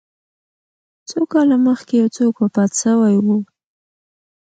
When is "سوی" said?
2.83-3.15